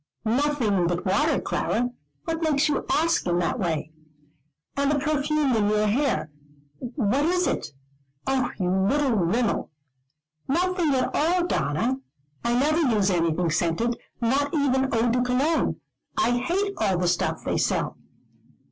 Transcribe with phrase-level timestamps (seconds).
[0.25, 1.91] "Nothing but water, Clara;
[2.25, 3.91] what makes you ask in that way?"
[4.75, 6.31] "And the perfume in your hair
[6.79, 7.67] what is it?
[8.25, 9.69] Oh, you little Rimmel!"
[10.47, 11.99] "Nothing at all, Donna.
[12.43, 13.95] I never use anything scented.
[14.19, 15.79] Not even Eau de Cologne.
[16.17, 17.95] I hate all the stuff they sell."